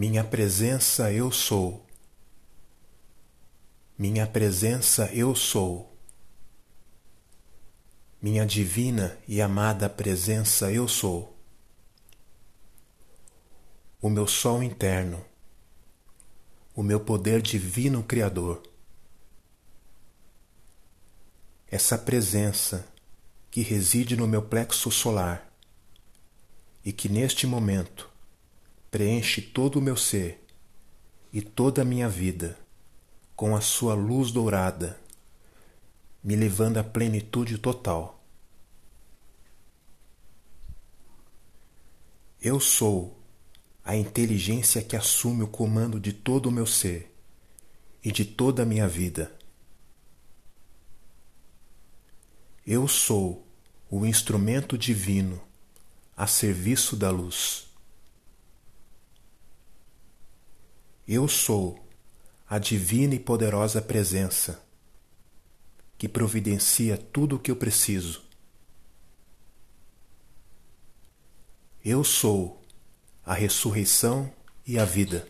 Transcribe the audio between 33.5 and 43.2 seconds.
a sua luz dourada, me levando à plenitude total. Eu sou